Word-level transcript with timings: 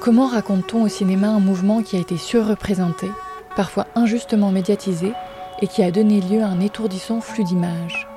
Comment 0.00 0.26
raconte-t-on 0.26 0.84
au 0.84 0.88
cinéma 0.88 1.28
un 1.28 1.40
mouvement 1.40 1.82
qui 1.82 1.96
a 1.96 2.00
été 2.00 2.16
surreprésenté, 2.16 3.08
parfois 3.56 3.86
injustement 3.94 4.50
médiatisé, 4.50 5.12
et 5.60 5.66
qui 5.66 5.82
a 5.82 5.90
donné 5.90 6.20
lieu 6.20 6.42
à 6.42 6.46
un 6.46 6.60
étourdissant 6.60 7.20
flux 7.20 7.44
d'images? 7.44 8.08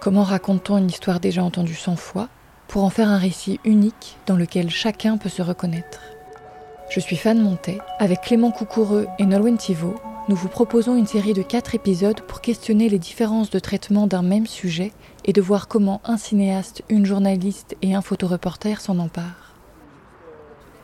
Comment 0.00 0.24
raconte-t-on 0.24 0.78
une 0.78 0.90
histoire 0.90 1.20
déjà 1.20 1.44
entendue 1.44 1.74
cent 1.74 1.96
fois 1.96 2.28
pour 2.66 2.84
en 2.84 2.90
faire 2.90 3.08
un 3.08 3.18
récit 3.18 3.60
unique 3.64 4.16
dans 4.26 4.36
lequel 4.36 4.70
chacun 4.70 5.18
peut 5.18 5.28
se 5.28 5.42
reconnaître? 5.42 6.00
Je 6.90 7.00
suis 7.00 7.16
Fan 7.16 7.40
Montet, 7.40 7.78
avec 7.98 8.22
Clément 8.22 8.50
Coucoureux 8.50 9.06
et 9.18 9.26
Nolwenn 9.26 9.58
Thivault, 9.58 9.96
nous 10.28 10.36
vous 10.36 10.48
proposons 10.48 10.96
une 10.96 11.06
série 11.06 11.32
de 11.32 11.42
quatre 11.42 11.74
épisodes 11.74 12.20
pour 12.22 12.40
questionner 12.40 12.88
les 12.88 12.98
différences 12.98 13.50
de 13.50 13.58
traitement 13.58 14.06
d'un 14.06 14.22
même 14.22 14.46
sujet 14.46 14.92
et 15.28 15.32
de 15.34 15.42
voir 15.42 15.68
comment 15.68 16.00
un 16.04 16.16
cinéaste, 16.16 16.82
une 16.88 17.04
journaliste 17.04 17.76
et 17.82 17.94
un 17.94 18.00
photoreporter 18.00 18.80
s'en 18.80 18.98
emparent. 18.98 19.54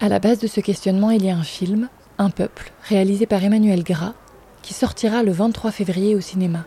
À 0.00 0.08
la 0.10 0.18
base 0.18 0.38
de 0.38 0.46
ce 0.46 0.60
questionnement, 0.60 1.10
il 1.10 1.24
y 1.24 1.30
a 1.30 1.36
un 1.36 1.42
film, 1.42 1.88
Un 2.18 2.30
peuple, 2.30 2.72
réalisé 2.88 3.26
par 3.26 3.42
Emmanuel 3.42 3.82
Gras, 3.82 4.12
qui 4.62 4.72
sortira 4.72 5.24
le 5.24 5.32
23 5.32 5.72
février 5.72 6.14
au 6.14 6.20
cinéma. 6.20 6.64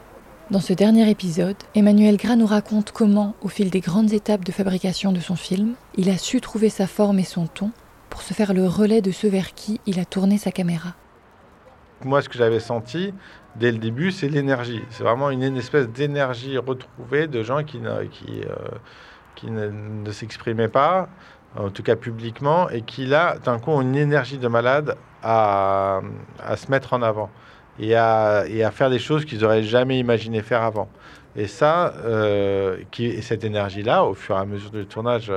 Dans 0.50 0.60
ce 0.60 0.74
dernier 0.74 1.10
épisode, 1.10 1.56
Emmanuel 1.76 2.18
Gras 2.18 2.36
nous 2.36 2.48
raconte 2.48 2.92
comment, 2.92 3.36
au 3.42 3.48
fil 3.48 3.70
des 3.70 3.80
grandes 3.80 4.12
étapes 4.12 4.44
de 4.44 4.52
fabrication 4.52 5.12
de 5.12 5.20
son 5.20 5.36
film, 5.36 5.76
il 5.96 6.10
a 6.10 6.18
su 6.18 6.42
trouver 6.42 6.70
sa 6.70 6.88
forme 6.88 7.20
et 7.20 7.24
son 7.24 7.48
ton 7.48 7.72
pour 8.10 8.24
se 8.24 8.34
faire 8.34 8.54
le 8.54 8.68
relais 8.68 9.02
de 9.02 9.12
ceux 9.12 9.30
vers 9.30 9.54
qui 9.54 9.80
il 9.86 10.00
a 10.00 10.06
tourné 10.06 10.38
sa 10.38 10.52
caméra. 10.52 10.96
Moi, 12.04 12.22
ce 12.22 12.30
que 12.30 12.38
j'avais 12.38 12.60
senti 12.60 13.14
dès 13.60 13.72
le 13.72 13.78
début, 13.78 14.12
c'est 14.12 14.30
l'énergie. 14.30 14.82
C'est 14.90 15.04
vraiment 15.04 15.30
une, 15.30 15.58
espèce 15.58 15.88
d'énergie 15.90 16.58
retrouvée 16.58 17.28
de 17.28 17.44
gens 17.44 17.64
qui 17.64 17.80
euh, 17.84 18.04
ne, 19.44 20.12
s'exprimaient 20.12 20.68
pas, 20.68 21.10
en 21.56 21.70
tout 21.70 21.84
cas 21.84 21.96
publiquement, 21.96 22.70
et 22.70 22.82
qui 22.82 23.06
là, 23.06 23.38
d'un 23.44 23.60
coup, 23.60 23.72
ont 23.72 23.82
une 23.82 23.96
énergie 23.96 24.38
de 24.38 24.48
malade 24.48 24.96
à, 25.24 26.02
se 26.56 26.70
mettre 26.70 26.94
en 26.94 27.02
avant 27.02 27.30
et 27.80 27.96
à, 27.96 28.46
faire 28.72 28.90
des 28.90 29.00
choses 29.00 29.26
qu'ils 29.26 29.42
n'auraient 29.42 29.64
jamais 29.64 30.00
imaginé 30.00 30.42
faire 30.42 30.62
avant. 30.62 30.90
Et 31.36 31.48
ça, 31.48 31.94
euh, 32.06 32.78
cette 33.22 33.44
énergie-là, 33.44 34.04
au 34.04 34.14
fur 34.14 34.36
et 34.36 34.40
à 34.40 34.46
mesure 34.46 34.72
du 34.72 34.86
tournage 34.88 35.32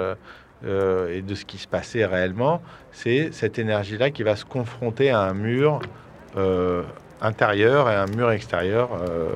euh, 0.64 1.08
et 1.14 1.20
de 1.20 1.34
ce 1.34 1.44
qui 1.44 1.58
se 1.58 1.68
passait 1.68 2.06
réellement, 2.06 2.62
c'est 2.92 3.32
cette 3.32 3.58
énergie-là 3.58 4.10
qui 4.10 4.22
va 4.22 4.36
se 4.36 4.46
confronter 4.46 5.10
à 5.10 5.20
un 5.20 5.34
mur 5.34 5.80
intérieur 7.20 7.90
et 7.90 7.94
un 7.94 8.06
mur 8.06 8.30
extérieur. 8.30 8.90
Euh, 8.92 9.28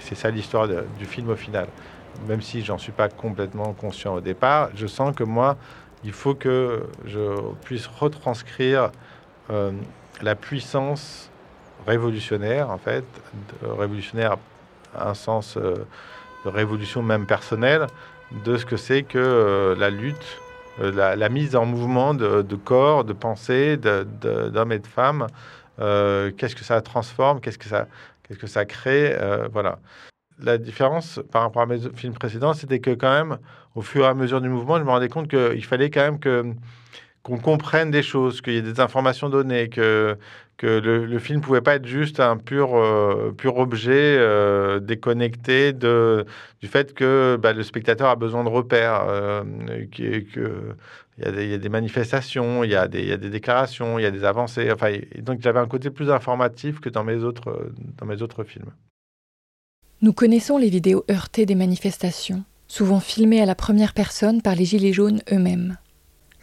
c'est 0.00 0.14
ça 0.14 0.30
l'histoire 0.30 0.68
du 0.68 1.04
film 1.04 1.30
au 1.30 1.36
final. 1.36 1.68
Même 2.26 2.42
si 2.42 2.64
j'en 2.64 2.78
suis 2.78 2.92
pas 2.92 3.08
complètement 3.08 3.72
conscient 3.72 4.14
au 4.14 4.20
départ, 4.20 4.70
je 4.74 4.86
sens 4.86 5.14
que 5.14 5.24
moi, 5.24 5.56
il 6.04 6.12
faut 6.12 6.34
que 6.34 6.84
je 7.04 7.36
puisse 7.64 7.86
retranscrire 7.86 8.90
euh, 9.50 9.72
la 10.22 10.34
puissance 10.34 11.30
révolutionnaire, 11.86 12.70
en 12.70 12.78
fait, 12.78 13.04
révolutionnaire 13.62 14.36
à 14.96 15.10
un 15.10 15.14
sens 15.14 15.56
de 15.56 16.48
révolution 16.48 17.02
même 17.02 17.26
personnelle, 17.26 17.86
de 18.44 18.56
ce 18.56 18.66
que 18.66 18.76
c'est 18.76 19.04
que 19.04 19.76
la 19.78 19.90
lutte, 19.90 20.40
la, 20.80 21.28
mise 21.28 21.54
en 21.54 21.66
mouvement 21.66 22.14
de, 22.14 22.56
corps, 22.56 23.04
de 23.04 23.12
pensée, 23.12 23.76
d'hommes 23.76 24.72
et 24.72 24.78
de 24.80 24.86
femmes 24.86 25.28
euh, 25.80 26.30
qu'est-ce 26.32 26.56
que 26.56 26.64
ça 26.64 26.80
transforme, 26.80 27.40
qu'est-ce 27.40 27.58
que 27.58 27.68
ça, 27.68 27.88
qu'est-ce 28.22 28.38
que 28.38 28.46
ça 28.46 28.64
crée, 28.64 29.14
euh, 29.14 29.48
voilà. 29.52 29.78
La 30.40 30.58
différence 30.58 31.20
par 31.32 31.42
rapport 31.42 31.62
à 31.62 31.66
mes 31.66 31.78
films 31.96 32.14
précédents, 32.14 32.54
c'était 32.54 32.80
que 32.80 32.90
quand 32.90 33.12
même, 33.12 33.38
au 33.74 33.82
fur 33.82 34.04
et 34.04 34.08
à 34.08 34.14
mesure 34.14 34.40
du 34.40 34.48
mouvement, 34.48 34.78
je 34.78 34.84
me 34.84 34.90
rendais 34.90 35.08
compte 35.08 35.28
qu'il 35.28 35.64
fallait 35.64 35.90
quand 35.90 36.02
même 36.02 36.20
que 36.20 36.54
qu'on 37.28 37.38
comprenne 37.38 37.90
des 37.90 38.02
choses, 38.02 38.40
qu'il 38.40 38.54
y 38.54 38.56
ait 38.56 38.62
des 38.62 38.80
informations 38.80 39.28
données, 39.28 39.68
que, 39.68 40.16
que 40.56 40.66
le, 40.66 41.18
film 41.18 41.40
pouvait 41.42 41.60
pas 41.60 41.74
être 41.74 41.86
juste 41.86 42.20
un 42.20 42.38
pur, 42.38 42.74
euh, 42.76 43.34
pur 43.36 43.58
objet 43.58 44.18
déconnecté 44.80 45.72
de, 45.72 46.24
du 46.60 46.68
fait 46.68 46.94
que 46.94 47.38
bah, 47.40 47.52
le 47.52 47.62
spectateur 47.62 48.08
a 48.08 48.16
besoin 48.16 48.44
de 48.44 48.48
repères, 48.48 49.04
que, 49.92 50.20
que 50.20 50.74
il 51.18 51.50
y, 51.50 51.54
a 51.54 51.58
des, 51.58 51.68
manifestations, 51.68 52.62
il 52.62 52.70
y 52.70 52.76
a 52.76 52.86
des, 52.86 53.16
déclarations, 53.16 53.98
il 53.98 54.02
y 54.02 54.06
a 54.06 54.10
des 54.10 54.24
avancées. 54.24 54.70
Enfin, 54.72 54.92
donc 55.18 55.40
j'avais 55.42 55.58
un 55.58 55.66
côté 55.66 55.90
plus 55.90 56.10
informatif 56.10 56.80
que 56.80 56.88
dans 56.88 57.02
mes 57.02 57.24
autres, 57.24 57.72
dans 57.98 58.06
mes 58.06 58.22
autres 58.22 58.44
films. 58.44 58.70
Nous 60.00 60.12
connaissons 60.12 60.58
les 60.58 60.70
vidéos 60.70 61.04
heurtées 61.10 61.44
des 61.44 61.56
manifestations, 61.56 62.44
souvent 62.68 63.00
filmées 63.00 63.40
à 63.40 63.46
la 63.46 63.56
première 63.56 63.94
personne 63.94 64.42
par 64.42 64.54
les 64.54 64.64
Gilets 64.64 64.92
jaunes 64.92 65.20
eux-mêmes. 65.32 65.76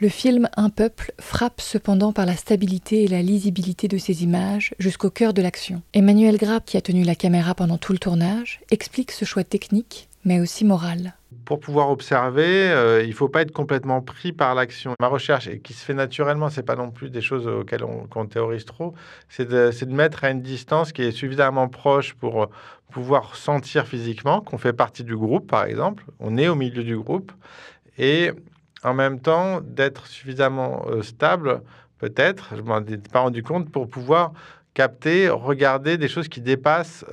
Le 0.06 0.12
film 0.12 0.48
Un 0.56 0.70
peuple 0.70 1.14
frappe 1.20 1.60
cependant 1.60 2.14
par 2.14 2.28
la 2.28 2.36
stabilité 2.36 3.06
et 3.06 3.08
la 3.08 3.24
lisibilité 3.24 3.88
de 3.88 3.98
ses 3.98 4.22
images 4.22 4.76
jusqu'au 4.78 5.10
cœur 5.10 5.34
de 5.34 5.42
l'action. 5.42 5.82
Emmanuel 5.96 6.38
Grapp, 6.38 6.64
qui 6.64 6.78
a 6.78 6.82
tenu 6.82 7.04
la 7.04 7.16
caméra 7.16 7.56
pendant 7.56 7.80
tout 7.80 7.92
le 7.92 7.98
tournage, 7.98 8.62
explique 8.70 9.12
ce 9.12 9.26
choix 9.26 9.44
technique, 9.44 10.08
mais 10.24 10.40
aussi 10.40 10.64
moral 10.64 11.16
pour 11.44 11.60
pouvoir 11.60 11.92
observer, 11.92 12.72
euh, 12.72 13.04
il 13.04 13.10
ne 13.10 13.14
faut 13.14 13.30
pas 13.30 13.42
être 13.42 13.52
complètement 13.52 14.02
pris 14.02 14.32
par 14.32 14.56
l'action. 14.56 14.96
Ma 15.00 15.08
recherche, 15.08 15.48
qui 15.64 15.74
se 15.74 15.86
fait 15.86 15.94
naturellement, 15.94 16.50
c'est 16.50 16.64
pas 16.64 16.76
non 16.76 16.90
plus 16.90 17.12
des 17.12 17.22
choses 17.22 17.46
auxquelles 17.46 17.84
on, 17.84 18.26
théorise 18.26 18.66
trop, 18.66 18.96
c'est 19.30 19.48
de, 19.48 19.70
de, 19.70 19.94
mettre 19.94 20.24
à 20.24 20.32
une 20.32 20.42
distance 20.42 20.92
qui 20.92 21.04
est 21.04 21.12
suffisamment 21.12 21.68
proche 21.68 22.16
pour 22.16 22.44
euh, 22.44 22.46
pouvoir 22.90 23.36
sentir 23.36 23.86
physiquement 23.86 24.42
qu'on 24.42 24.58
fait 24.58 24.74
partie 24.74 25.04
du 25.04 25.16
groupe, 25.16 25.46
par 25.46 25.66
exemple, 25.66 26.06
on 26.20 26.36
est 26.38 26.48
au 26.48 26.56
milieu 26.56 26.84
du 26.84 26.98
groupe, 26.98 27.32
et 28.00 28.32
en 28.84 28.94
même 28.94 29.20
temps 29.20 29.62
d'être 29.62 30.08
suffisamment 30.08 30.86
euh, 30.88 31.02
stable, 31.02 31.62
peut-être, 31.98 32.54
je 32.56 32.62
m'en 32.62 32.80
ai 32.80 32.98
pas 32.98 33.20
rendu 33.20 33.44
compte, 33.44 33.72
pour 33.72 33.88
pouvoir 33.88 34.34
capter, 34.74 35.30
regarder 35.30 35.98
des 35.98 36.10
choses 36.10 36.28
qui 36.28 36.42
dépassent 36.42 37.06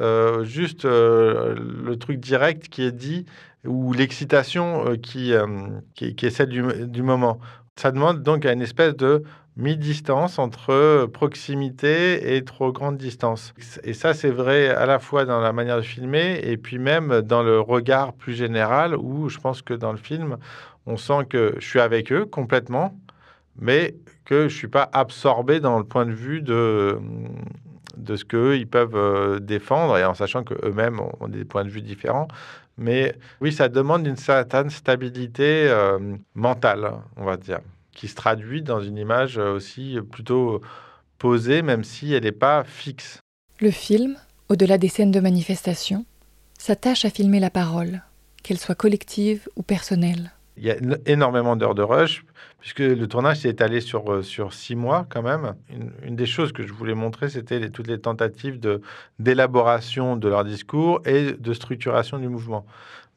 juste 0.43 0.85
le 0.85 1.95
truc 1.95 2.19
direct 2.19 2.69
qui 2.69 2.83
est 2.83 2.91
dit 2.91 3.25
ou 3.65 3.93
l'excitation 3.93 4.87
euh, 4.87 4.97
qui, 4.97 5.33
euh, 5.33 5.47
qui, 5.95 6.15
qui, 6.15 6.27
est 6.27 6.31
celle 6.31 6.49
du, 6.49 6.63
du, 6.87 7.03
moment. 7.03 7.39
Ça 7.77 7.91
demande 7.91 8.23
donc 8.23 8.45
une 8.45 8.63
espèce 8.63 8.97
de 8.97 9.23
mi-distance 9.57 10.39
entre 10.39 11.07
proximité 11.13 12.37
et 12.37 12.45
trop 12.45 12.73
grande 12.73 12.97
distance. 12.97 13.53
Et 13.85 13.93
ça, 13.93 14.15
c'est 14.15 14.31
vrai 14.31 14.69
à 14.69 14.87
la 14.87 14.99
fois 14.99 15.27
dans 15.27 15.41
la 15.41 15.53
manière 15.53 15.77
de 15.77 15.83
filmer 15.83 16.41
et 16.43 16.57
puis 16.57 16.79
même 16.79 17.21
dans 17.21 17.43
le 17.43 17.61
regard 17.61 18.15
plus 18.15 18.33
général 18.33 18.97
où 18.97 19.29
je 19.29 19.39
pense 19.39 19.61
que 19.61 19.75
dans 19.75 19.93
le 19.93 19.99
film, 19.99 20.39
on 20.87 20.97
sent 20.97 21.27
que 21.29 21.55
je 21.59 21.67
suis 21.67 21.81
avec 21.81 22.13
eux 22.13 22.25
complètement, 22.25 22.99
mais 23.57 23.95
que 24.25 24.49
je 24.49 24.57
suis 24.57 24.69
pas 24.69 24.89
absorbé 24.93 25.61
dans 25.61 25.79
le 25.79 25.85
point 25.85 26.07
de 26.07 26.13
vue 26.13 26.43
de 26.43 26.99
de 27.97 28.17
ce 28.17 28.25
qu'eux, 28.25 28.57
ils 28.57 28.67
peuvent 28.67 28.97
euh, 28.97 29.39
défendre, 29.39 29.99
et 29.99 30.05
en 30.05 30.15
sachant 30.15 30.45
qu'eux-mêmes 30.45 30.99
ont 31.21 31.29
des 31.29 31.45
points 31.45 31.65
de 31.65 31.69
vue 31.69 31.83
différents. 31.83 32.29
Mais 32.79 33.15
oui, 33.41 33.53
ça 33.53 33.69
demande 33.69 34.07
une 34.07 34.17
certaine 34.17 34.71
stabilité 34.71 35.69
euh, 35.69 35.99
mentale, 36.35 36.91
on 37.17 37.25
va 37.25 37.37
dire, 37.37 37.61
qui 37.93 38.09
se 38.09 38.15
traduit 38.15 38.63
dans 38.63 38.81
une 38.81 38.97
image 38.97 39.37
aussi 39.37 39.99
plutôt 40.11 40.63
posée, 41.19 41.63
même 41.63 41.85
si 41.85 42.15
elle 42.15 42.25
n'est 42.25 42.33
pas 42.33 42.65
fixe. 42.65 43.21
Le 43.61 43.71
film, 43.71 44.17
au-delà 44.49 44.79
des 44.79 44.89
scènes 44.89 45.13
de 45.13 45.21
manifestation, 45.21 46.05
s'attache 46.59 47.05
à 47.05 47.11
filmer 47.11 47.41
la 47.41 47.51
parole, 47.51 48.03
qu'elle 48.43 48.59
soit 48.59 48.75
collective 48.75 49.49
ou 49.57 49.63
personnelle. 49.63 50.33
Il 50.57 50.65
y 50.65 50.71
a 50.71 50.77
énormément 51.07 51.57
d'heures 51.57 51.75
de 51.75 51.83
rush, 51.83 52.25
puisque 52.61 52.81
le 52.81 53.07
tournage 53.09 53.39
s'est 53.39 53.49
étalé 53.49 53.81
sur, 53.81 54.13
euh, 54.13 54.23
sur 54.23 54.53
six 54.53 54.77
mois 54.77 55.07
quand 55.09 55.23
même. 55.23 55.55
Une, 56.05 56.15
des 56.15 56.27
choses 56.27 56.53
que 56.53 56.63
je 56.67 56.73
voulais 56.73 56.95
montrer, 56.95 57.29
c'était 57.29 57.71
toutes 57.71 57.87
les 57.87 57.99
tentatives 57.99 58.61
d'élaboration 59.19 60.17
de, 60.17 60.29
leur 60.29 60.45
discours 60.45 61.01
et 61.07 61.33
de 61.33 61.53
structuration 61.55 62.19
du 62.19 62.29
mouvement. 62.29 62.67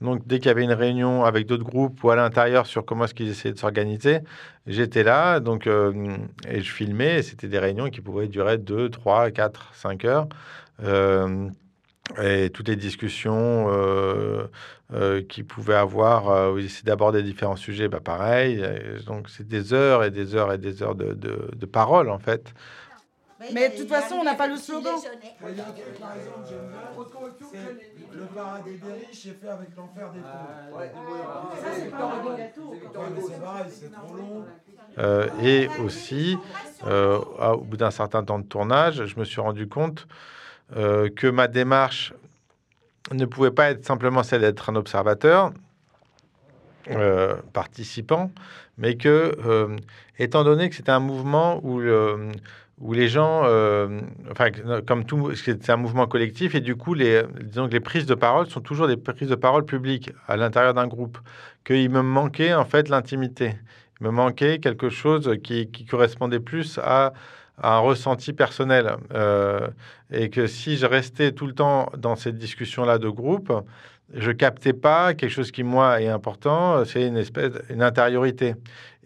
Donc, 0.01 0.27
dès 0.27 0.39
qu'il 0.39 0.47
y 0.47 0.49
avait 0.49 0.63
une 0.63 0.73
réunion 0.73 1.23
avec 1.23 1.45
d'autres 1.45 1.63
groupes 1.63 2.03
ou 2.03 2.09
à 2.09 2.15
l'intérieur 2.15 2.65
sur 2.65 2.85
comment 2.85 3.05
est-ce 3.05 3.13
qu'ils 3.13 3.29
essayaient 3.29 3.53
de 3.53 3.59
s'organiser, 3.59 4.19
j'étais 4.67 5.03
là 5.03 5.39
donc, 5.39 5.67
euh, 5.67 6.17
et 6.49 6.61
je 6.61 6.71
filmais. 6.71 7.21
C'était 7.21 7.47
des 7.47 7.59
réunions 7.59 7.89
qui 7.89 8.01
pouvaient 8.01 8.27
durer 8.27 8.57
2, 8.57 8.89
3, 8.89 9.31
4, 9.31 9.73
5 9.73 10.05
heures. 10.05 10.27
Euh, 10.83 11.49
et 12.21 12.49
toutes 12.51 12.67
les 12.69 12.75
discussions 12.75 13.67
euh, 13.69 14.47
euh, 14.93 15.21
qu'ils 15.23 15.45
pouvaient 15.45 15.75
avoir, 15.75 16.29
euh, 16.29 16.53
où 16.53 16.57
ils 16.59 16.65
essaient 16.65 16.83
d'aborder 16.83 17.23
différents 17.23 17.55
sujets, 17.55 17.87
bah 17.87 17.99
pareil. 18.01 18.63
Donc 19.05 19.29
c'est 19.29 19.47
des 19.47 19.73
heures 19.73 20.03
et 20.03 20.11
des 20.11 20.35
heures 20.35 20.53
et 20.53 20.57
des 20.57 20.81
heures 20.83 20.95
de, 20.95 21.13
de, 21.13 21.49
de 21.55 21.65
parole 21.65 22.09
en 22.09 22.19
fait. 22.19 22.53
Mais 23.49 23.69
de 23.69 23.75
toute 23.75 23.89
façon, 23.89 24.15
on 24.15 24.23
n'a 24.23 24.35
pas 24.35 24.47
le 24.47 24.57
slogan. 24.57 25.01
Le 28.11 28.27
paradis 28.27 28.77
des 28.77 28.91
riches 28.93 29.25
est 29.25 29.33
fait 29.39 29.47
avec 29.47 29.75
l'enfer 29.75 30.11
des 30.13 30.23
pauvres. 30.23 30.61
Ça, 31.53 31.71
c'est 31.73 31.91
pareil, 31.95 33.71
c'est 33.71 33.91
trop 33.93 34.15
long. 34.15 34.53
Euh, 34.97 35.29
et 35.37 35.73
aussi, 35.75 36.41
euh, 36.83 37.19
au 37.19 37.63
bout 37.65 37.77
d'un 37.77 37.91
certain 37.91 38.23
temps 38.23 38.39
de 38.39 38.45
tournage, 38.47 39.05
je 39.05 39.19
me 39.19 39.25
suis 39.25 39.41
rendu 39.41 39.67
compte 39.67 40.07
euh, 40.75 41.09
que 41.09 41.27
ma 41.27 41.47
démarche 41.47 42.13
ne 43.11 43.25
pouvait 43.25 43.51
pas 43.51 43.69
être 43.69 43.85
simplement 43.85 44.23
celle 44.23 44.41
d'être 44.41 44.69
un 44.69 44.75
observateur, 44.75 45.53
euh, 46.89 47.35
participants, 47.53 48.31
mais 48.77 48.95
que, 48.95 49.35
euh, 49.45 49.75
étant 50.17 50.43
donné 50.43 50.69
que 50.69 50.75
c'était 50.75 50.91
un 50.91 50.99
mouvement 50.99 51.59
où, 51.63 51.79
le, 51.79 52.31
où 52.79 52.93
les 52.93 53.07
gens, 53.07 53.41
enfin, 54.31 54.49
comme 54.87 55.05
tout, 55.05 55.33
c'est 55.35 55.69
un 55.69 55.77
mouvement 55.77 56.07
collectif, 56.07 56.55
et 56.55 56.61
du 56.61 56.75
coup, 56.75 56.95
les, 56.95 57.21
les 57.69 57.79
prises 57.79 58.07
de 58.07 58.15
parole 58.15 58.47
sont 58.47 58.61
toujours 58.61 58.87
des 58.87 58.97
prises 58.97 59.29
de 59.29 59.35
parole 59.35 59.65
publiques 59.65 60.11
à 60.27 60.35
l'intérieur 60.35 60.73
d'un 60.73 60.87
groupe, 60.87 61.19
qu'il 61.63 61.89
me 61.89 62.01
manquait 62.01 62.53
en 62.53 62.65
fait 62.65 62.89
l'intimité. 62.89 63.53
Il 64.01 64.07
me 64.07 64.11
manquait 64.11 64.59
quelque 64.59 64.89
chose 64.89 65.37
qui 65.43 65.85
correspondait 65.89 66.39
plus 66.39 66.79
à, 66.83 67.13
un 67.61 67.79
ressenti 67.79 68.33
personnel. 68.33 68.95
et 70.11 70.29
que 70.29 70.47
si 70.47 70.77
je 70.77 70.85
restais 70.85 71.31
tout 71.31 71.47
le 71.47 71.53
temps 71.53 71.89
dans 71.97 72.15
cette 72.15 72.37
discussion-là 72.37 72.97
de 72.99 73.09
groupe, 73.09 73.51
je 74.13 74.31
captais 74.31 74.73
pas 74.73 75.13
quelque 75.13 75.31
chose 75.31 75.51
qui 75.51 75.63
moi 75.63 76.01
est 76.01 76.07
important, 76.07 76.85
c'est 76.85 77.07
une 77.07 77.17
espèce 77.17 77.53
une 77.69 77.81
intériorité. 77.81 78.55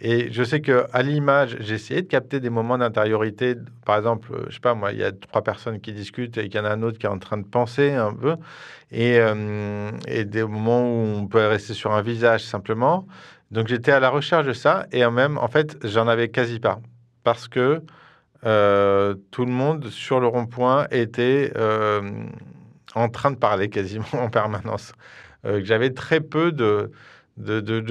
Et 0.01 0.31
je 0.31 0.43
sais 0.43 0.61
que 0.61 0.85
à 0.93 1.01
l'image, 1.03 1.57
j'ai 1.59 1.75
essayé 1.75 2.01
de 2.01 2.07
capter 2.07 2.39
des 2.39 2.49
moments 2.49 2.77
d'intériorité. 2.77 3.55
Par 3.85 3.97
exemple, 3.97 4.29
je 4.47 4.53
sais 4.53 4.59
pas 4.59 4.73
moi, 4.73 4.91
il 4.93 4.99
y 4.99 5.03
a 5.03 5.11
trois 5.11 5.41
personnes 5.41 5.79
qui 5.81 5.93
discutent 5.93 6.37
et 6.37 6.49
qu'il 6.49 6.55
y 6.55 6.59
en 6.59 6.65
a 6.65 6.71
un 6.71 6.83
autre 6.83 6.97
qui 6.97 7.05
est 7.05 7.09
en 7.09 7.19
train 7.19 7.37
de 7.37 7.45
penser 7.45 7.91
un 7.91 8.13
peu, 8.13 8.35
et, 8.91 9.19
euh, 9.19 9.91
et 10.07 10.25
des 10.25 10.43
moments 10.43 10.83
où 10.83 11.17
on 11.17 11.27
peut 11.27 11.45
rester 11.47 11.73
sur 11.73 11.91
un 11.91 12.01
visage 12.01 12.43
simplement. 12.43 13.07
Donc 13.51 13.67
j'étais 13.67 13.91
à 13.91 13.99
la 13.99 14.09
recherche 14.09 14.45
de 14.45 14.53
ça 14.53 14.85
et 14.91 15.03
en 15.03 15.11
même, 15.11 15.37
en 15.37 15.47
fait, 15.47 15.77
j'en 15.83 16.07
avais 16.07 16.29
quasi 16.29 16.59
pas 16.59 16.79
parce 17.23 17.47
que 17.47 17.81
euh, 18.45 19.15
tout 19.31 19.45
le 19.45 19.51
monde 19.51 19.89
sur 19.89 20.19
le 20.19 20.27
rond-point 20.27 20.87
était 20.91 21.51
euh, 21.57 22.01
en 22.95 23.09
train 23.09 23.31
de 23.31 23.35
parler 23.35 23.69
quasiment 23.69 24.05
en 24.13 24.29
permanence. 24.29 24.93
Euh, 25.45 25.61
j'avais 25.63 25.91
très 25.91 26.21
peu 26.21 26.51
de, 26.51 26.91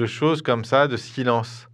choses 0.05 0.41
comme 0.41 0.65
ça, 0.65 0.87
de 0.87 0.97
silence. 0.97 1.67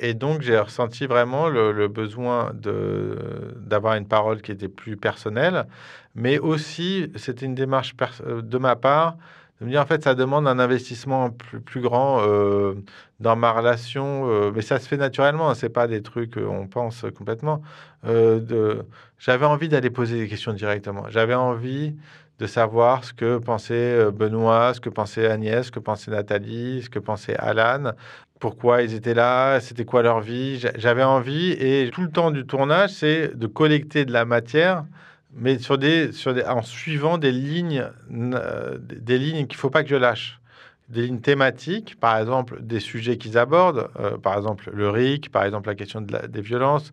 Et 0.00 0.14
donc, 0.14 0.40
j'ai 0.40 0.58
ressenti 0.58 1.06
vraiment 1.06 1.48
le, 1.48 1.88
besoin 1.88 2.52
d'avoir 2.54 3.94
une 3.94 4.08
parole 4.08 4.40
qui 4.40 4.50
était 4.50 4.68
plus 4.68 4.96
personnelle, 4.96 5.66
mais 6.14 6.38
aussi, 6.38 7.12
c'était 7.16 7.46
une 7.46 7.54
démarche 7.54 7.94
de 8.26 8.58
ma 8.58 8.76
part 8.76 9.16
de 9.64 9.68
me 9.68 9.72
dire, 9.72 9.80
en 9.80 9.86
fait, 9.86 10.04
ça 10.04 10.14
demande 10.14 10.46
un 10.46 10.58
investissement 10.58 11.30
plus, 11.30 11.60
plus 11.60 11.80
grand 11.80 12.20
euh, 12.20 12.74
dans 13.20 13.34
ma 13.34 13.50
relation, 13.52 14.28
euh, 14.28 14.52
mais 14.54 14.62
ça 14.62 14.78
se 14.78 14.86
fait 14.86 14.96
naturellement, 14.98 15.50
hein, 15.50 15.54
c'est 15.54 15.70
pas 15.70 15.86
des 15.86 16.02
trucs 16.02 16.36
on 16.36 16.66
pense 16.66 17.04
complètement. 17.16 17.62
Euh. 18.06 18.82
J'avais 19.18 19.46
envie 19.46 19.68
d'aller 19.68 19.90
poser 19.90 20.18
des 20.18 20.28
questions 20.28 20.52
directement. 20.52 21.06
J'avais 21.08 21.34
envie 21.34 21.96
de 22.38 22.46
savoir 22.46 23.04
ce 23.04 23.14
que 23.14 23.38
pensait 23.38 24.10
Benoît, 24.10 24.74
ce 24.74 24.80
que 24.80 24.90
pensait 24.90 25.28
Agnès, 25.30 25.66
ce 25.66 25.70
que 25.70 25.78
pensait 25.78 26.10
Nathalie, 26.10 26.82
ce 26.82 26.90
que 26.90 26.98
pensait 26.98 27.36
Alan, 27.36 27.92
pourquoi 28.40 28.82
ils 28.82 28.92
étaient 28.92 29.14
là, 29.14 29.60
c'était 29.60 29.86
quoi 29.86 30.02
leur 30.02 30.20
vie. 30.20 30.62
J'avais 30.76 31.04
envie, 31.04 31.52
et 31.52 31.90
tout 31.90 32.02
le 32.02 32.10
temps 32.10 32.30
du 32.30 32.44
tournage, 32.44 32.90
c'est 32.90 33.34
de 33.34 33.46
collecter 33.46 34.04
de 34.04 34.12
la 34.12 34.26
matière 34.26 34.84
mais 35.36 35.58
sur 35.58 35.78
des, 35.78 36.12
sur 36.12 36.34
des, 36.34 36.44
en 36.44 36.62
suivant 36.62 37.18
des 37.18 37.32
lignes, 37.32 37.84
euh, 38.12 38.78
des 38.80 39.18
lignes 39.18 39.46
qu'il 39.46 39.56
ne 39.56 39.60
faut 39.60 39.70
pas 39.70 39.82
que 39.82 39.88
je 39.88 39.96
lâche. 39.96 40.40
Des 40.88 41.02
lignes 41.02 41.20
thématiques, 41.20 41.98
par 41.98 42.18
exemple, 42.18 42.58
des 42.60 42.80
sujets 42.80 43.16
qu'ils 43.16 43.38
abordent, 43.38 43.88
euh, 43.98 44.18
par 44.18 44.36
exemple 44.36 44.70
le 44.72 44.90
RIC, 44.90 45.30
par 45.32 45.44
exemple 45.44 45.68
la 45.68 45.74
question 45.74 46.00
de 46.00 46.12
la, 46.12 46.26
des 46.26 46.42
violences. 46.42 46.92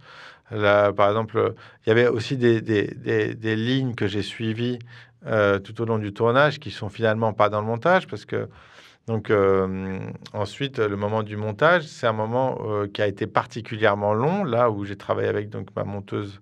par 0.49 1.07
exemple, 1.09 1.53
il 1.85 1.89
y 1.89 1.91
avait 1.91 2.07
aussi 2.07 2.37
des, 2.37 2.61
des, 2.61 3.35
des, 3.35 3.55
lignes 3.55 3.93
que 3.95 4.07
j'ai 4.07 4.21
suivies 4.21 4.79
euh, 5.25 5.59
tout 5.59 5.81
au 5.81 5.85
long 5.85 5.97
du 5.97 6.13
tournage 6.13 6.59
qui 6.59 6.71
sont 6.71 6.89
finalement 6.89 7.33
pas 7.33 7.49
dans 7.49 7.61
le 7.61 7.67
montage 7.67 8.07
parce 8.07 8.25
que 8.25 8.49
donc 9.07 9.31
ensuite 10.33 10.77
le 10.77 10.95
moment 10.95 11.23
du 11.23 11.35
montage 11.35 11.83
c'est 11.83 12.05
un 12.05 12.13
moment 12.13 12.59
qui 12.93 13.01
a 13.01 13.07
été 13.07 13.25
particulièrement 13.25 14.13
long 14.13 14.43
là 14.43 14.69
où 14.69 14.85
j'ai 14.85 14.95
travaillé 14.95 15.27
avec 15.27 15.49
donc 15.49 15.69
ma 15.75 15.83
monteuse 15.83 16.39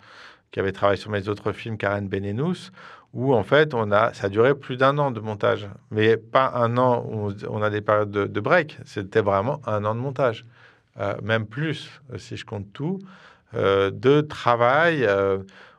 qui 0.52 0.60
avait 0.60 0.72
travaillé 0.72 1.00
sur 1.00 1.12
mes 1.12 1.28
autres 1.30 1.52
films, 1.52 1.78
Karen 1.78 2.08
Benenous, 2.08 2.72
où 3.14 3.34
en 3.34 3.44
fait, 3.44 3.74
on 3.74 3.92
a, 3.92 4.14
ça 4.14 4.28
a 4.28 4.30
duré 4.30 4.54
plus 4.54 4.78
d'un 4.78 4.98
an 4.98 5.12
de 5.12 5.20
montage. 5.20 5.68
Mais 5.92 6.18
pas 6.18 6.52
un 6.56 6.78
an 6.78 7.06
où 7.10 7.32
on 7.50 7.62
a 7.62 7.70
des 7.70 7.82
périodes 7.82 8.12
de, 8.12 8.40
break, 8.40 8.78
c'était 8.86 9.22
vraiment 9.22 9.62
un 9.66 9.84
an 9.86 9.96
de 9.96 10.00
montage. 10.00 10.46
Euh, 11.00 11.16
même 11.24 11.46
plus, 11.46 12.02
euh, 12.14 12.18
si 12.18 12.36
je 12.36 12.46
compte 12.46 12.72
tout, 12.74 13.00
euh, 13.56 13.90
de 13.92 14.22
travail, 14.22 15.08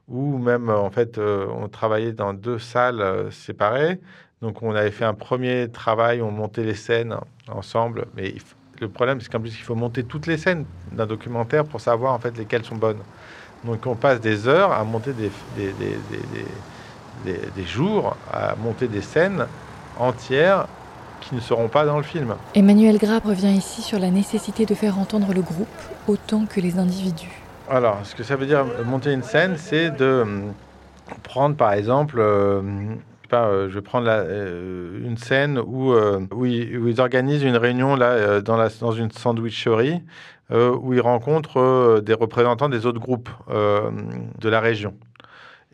où 0.08 0.38
même, 0.38 0.70
en 0.70 0.90
fait, 0.90 1.18
on 1.18 1.68
travaillait 1.68 2.12
dans 2.12 2.34
deux 2.34 2.58
salles 2.58 3.30
séparées. 3.30 4.00
Donc, 4.42 4.62
on 4.62 4.74
avait 4.74 4.90
fait 4.90 5.04
un 5.04 5.14
premier 5.14 5.68
travail, 5.70 6.20
on 6.20 6.32
montait 6.32 6.64
les 6.64 6.74
scènes 6.74 7.14
ensemble. 7.48 8.06
Mais 8.16 8.34
le 8.80 8.88
problème, 8.88 9.20
c'est 9.20 9.30
qu'en 9.30 9.40
plus, 9.40 9.56
il 9.56 9.62
faut 9.62 9.76
monter 9.76 10.02
toutes 10.02 10.26
les 10.26 10.36
scènes 10.36 10.64
d'un 10.90 11.06
documentaire 11.06 11.64
pour 11.64 11.80
savoir, 11.80 12.12
en 12.12 12.18
fait, 12.18 12.36
lesquelles 12.36 12.64
sont 12.64 12.76
bonnes. 12.76 12.98
Donc 13.64 13.86
on 13.86 13.94
passe 13.94 14.20
des 14.20 14.48
heures 14.48 14.72
à 14.72 14.84
monter 14.84 15.12
des, 15.12 15.30
des, 15.56 15.72
des, 17.24 17.40
des, 17.54 17.64
jours, 17.64 18.16
à 18.32 18.54
monter 18.56 18.88
des 18.88 19.02
scènes 19.02 19.46
entières 19.98 20.66
qui 21.20 21.34
ne 21.34 21.40
seront 21.40 21.68
pas 21.68 21.84
dans 21.84 21.98
le 21.98 22.02
film. 22.02 22.34
Emmanuel 22.54 22.96
Grapp 22.98 23.24
revient 23.24 23.52
ici 23.52 23.82
sur 23.82 23.98
la 23.98 24.10
nécessité 24.10 24.64
de 24.64 24.74
faire 24.74 24.98
entendre 24.98 25.34
le 25.34 25.42
groupe 25.42 25.68
autant 26.08 26.46
que 26.46 26.60
les 26.60 26.78
individus. 26.78 27.42
Alors, 27.68 27.98
ce 28.04 28.14
que 28.14 28.22
ça 28.22 28.36
veut 28.36 28.46
dire 28.46 28.64
monter 28.86 29.12
une 29.12 29.22
scène, 29.22 29.56
c'est 29.58 29.90
de 29.90 30.22
hum, 30.22 30.52
prendre 31.22 31.56
par 31.56 31.72
exemple, 31.74 32.16
euh, 32.18 32.62
pas, 33.30 33.46
euh, 33.46 33.68
je 33.68 33.74
vais 33.74 33.80
prendre 33.80 34.06
euh, 34.08 35.06
une 35.06 35.16
scène 35.16 35.58
où, 35.58 35.94
où 35.94 36.44
ils, 36.46 37.00
organisent 37.00 37.42
une 37.42 37.56
réunion 37.56 37.96
là, 37.96 38.40
dans, 38.40 38.92
une 38.92 39.10
sandwicherie 39.10 40.02
euh, 40.52 40.74
où 40.74 40.94
ils 40.94 41.00
rencontrent 41.00 41.60
euh, 41.60 42.00
des 42.00 42.12
représentants 42.12 42.68
des 42.68 42.84
autres 42.84 42.98
groupes 42.98 43.28
euh, 43.50 43.88
de 44.40 44.48
la 44.48 44.58
région. 44.58 44.94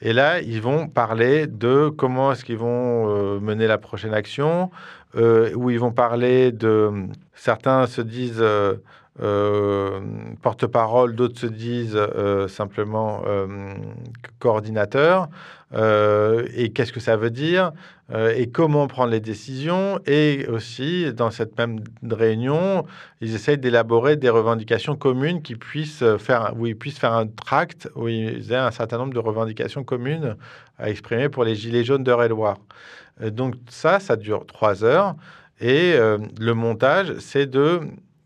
Et 0.03 0.13
là, 0.13 0.43
ils 0.43 0.61
vont 0.61 0.87
parler 0.87 1.47
de 1.47 1.89
comment 1.89 2.31
est-ce 2.33 2.45
qu'ils 2.45 2.59
vont 2.59 3.41
mener 3.41 3.67
la 3.67 3.79
prochaine 3.79 4.13
action, 4.13 4.71
où 5.15 5.71
ils 5.71 5.81
vont 5.81 5.93
parler 5.93 6.53
de... 6.53 6.91
Certains 7.33 7.87
se 7.87 8.03
disent 8.03 8.45
euh, 9.23 10.01
porte-parole, 10.43 11.15
d'autres 11.15 11.39
se 11.39 11.47
disent 11.47 11.97
euh, 11.97 12.49
simplement 12.49 13.23
euh, 13.27 13.47
coordinateur. 14.39 15.29
et 15.75 16.71
qu'est-ce 16.75 16.93
que 16.93 17.01
ça 17.01 17.17
veut 17.17 17.31
dire? 17.31 17.73
Et 18.15 18.49
comment 18.51 18.87
prendre 18.87 19.11
les 19.11 19.21
décisions? 19.21 19.99
Et 20.07 20.47
aussi, 20.49 21.13
dans 21.13 21.31
cette 21.33 21.59
même 21.59 21.81
réunion, 22.09 22.87
ils 23.21 23.35
essayent 23.35 23.59
d'élaborer 23.59 24.17
des 24.17 24.29
revendications 24.29 24.95
communes 24.95 25.43
qui 25.43 25.57
puissent 25.57 26.05
faire, 26.19 26.53
où 26.57 26.67
ils 26.67 26.77
puissent 26.77 27.01
faire 27.01 27.15
un 27.15 27.27
tract 27.27 27.89
où 27.97 28.07
ils 28.07 28.53
aient 28.53 28.57
un 28.57 28.71
certain 28.71 28.99
nombre 28.99 29.13
de 29.13 29.19
revendications 29.19 29.83
communes 29.83 30.37
à 30.79 30.89
exprimer 30.89 31.29
pour 31.29 31.43
les 31.43 31.57
Gilets 31.57 31.83
jaunes 31.83 32.05
d'Eure-et-Loire. 32.05 32.59
Donc 33.21 33.55
ça, 33.69 33.99
ça 33.99 34.15
dure 34.15 34.47
trois 34.47 34.85
heures. 34.85 35.17
Et 35.61 35.97
le 35.99 36.53
montage, 36.53 37.19
c'est 37.19 37.47
de 37.47 37.81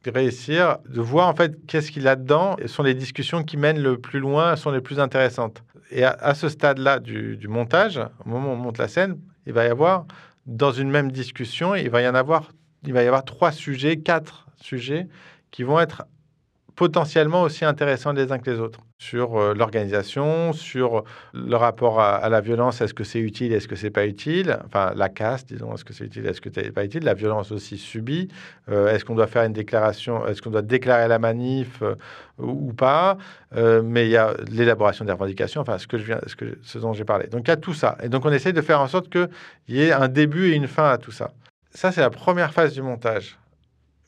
réussir, 0.06 0.78
de 0.88 1.00
voir 1.00 1.28
en 1.28 1.34
fait 1.34 1.66
qu'est-ce 1.66 1.90
qu'il 1.90 2.08
a 2.08 2.16
dedans, 2.16 2.56
et 2.58 2.68
sont 2.68 2.82
les 2.82 2.94
discussions 2.94 3.42
qui 3.42 3.56
mènent 3.56 3.82
le 3.82 3.98
plus 3.98 4.20
loin, 4.20 4.56
sont 4.56 4.70
les 4.70 4.80
plus 4.80 4.98
intéressantes. 5.00 5.62
Et 5.90 6.04
à, 6.04 6.34
ce 6.34 6.48
stade-là 6.48 7.00
du, 7.00 7.36
du, 7.36 7.48
montage, 7.48 8.00
au 8.24 8.28
moment 8.28 8.50
où 8.50 8.52
on 8.52 8.56
monte 8.56 8.78
la 8.78 8.88
scène, 8.88 9.18
il 9.46 9.52
va 9.52 9.64
y 9.64 9.68
avoir, 9.68 10.06
dans 10.46 10.72
une 10.72 10.90
même 10.90 11.10
discussion, 11.10 11.74
il 11.74 11.90
va 11.90 12.00
y 12.00 12.08
en 12.08 12.14
avoir, 12.14 12.52
il 12.84 12.92
va 12.92 13.02
y 13.02 13.06
avoir 13.06 13.24
trois 13.24 13.52
sujets, 13.52 13.96
quatre 13.98 14.46
sujets 14.56 15.08
qui 15.50 15.64
vont 15.64 15.80
être 15.80 16.04
potentiellement 16.80 17.42
aussi 17.42 17.66
intéressants 17.66 18.12
les 18.12 18.32
uns 18.32 18.38
que 18.38 18.50
les 18.50 18.58
autres 18.58 18.80
sur 18.96 19.38
euh, 19.38 19.52
l'organisation, 19.52 20.54
sur 20.54 21.04
le 21.34 21.54
rapport 21.54 22.00
à, 22.00 22.26
la 22.30 22.40
violence, 22.40 22.80
est-ce 22.80 22.94
que 22.94 23.04
c'est 23.04 23.18
utile, 23.18 23.52
est-ce 23.52 23.68
que 23.68 23.76
c'est 23.76 23.90
pas 23.90 24.06
utile, 24.06 24.58
enfin 24.64 24.94
la 24.96 25.10
casse, 25.10 25.44
disons, 25.44 25.74
est-ce 25.74 25.84
que 25.84 25.92
c'est 25.92 26.04
utile, 26.04 26.24
est-ce 26.24 26.40
que 26.40 26.48
c'est 26.50 26.72
pas 26.72 26.82
utile, 26.82 27.04
la 27.04 27.12
violence 27.12 27.52
aussi 27.52 27.76
subie, 27.76 28.28
euh, 28.70 28.94
est-ce 28.94 29.04
qu'on 29.04 29.14
doit 29.14 29.26
faire 29.26 29.44
une 29.44 29.52
déclaration, 29.52 30.26
est-ce 30.26 30.40
qu'on 30.40 30.48
doit 30.48 30.62
déclarer 30.62 31.06
la 31.06 31.18
manif 31.18 31.82
euh, 31.82 31.96
ou 32.38 32.72
pas, 32.72 33.18
mais 33.54 34.06
il 34.06 34.10
y 34.12 34.16
a 34.16 34.32
l'élaboration 34.50 35.04
des 35.04 35.12
revendications, 35.12 35.60
enfin 35.60 35.76
que 35.86 35.98
je 35.98 36.04
viens, 36.04 36.20
ce 36.62 36.78
dont 36.78 36.94
j'ai 36.94 37.04
parlé. 37.04 37.26
Donc 37.26 37.42
il 37.46 37.50
y 37.50 37.52
a 37.52 37.58
tout 37.58 37.74
ça, 37.74 37.98
et 38.02 38.08
donc 38.08 38.24
on 38.24 38.32
essaye 38.32 38.54
de 38.54 38.62
faire 38.62 38.80
en 38.80 38.88
sorte 38.88 39.10
qu'il 39.10 39.28
y 39.68 39.82
ait 39.82 39.92
un 39.92 40.08
début 40.08 40.52
et 40.52 40.54
une 40.54 40.66
fin 40.66 40.88
à 40.88 40.96
tout 40.96 41.12
ça. 41.12 41.30
Ça 41.72 41.92
c'est 41.92 42.00
la 42.00 42.08
première 42.08 42.54
phase 42.54 42.72
du 42.72 42.80
montage. 42.80 43.36